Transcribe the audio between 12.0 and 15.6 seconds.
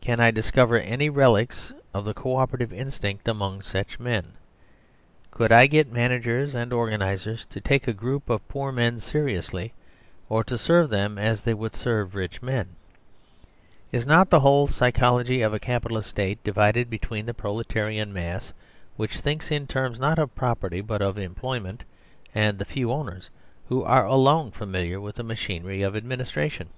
rich men? Is not the whole psy chology of a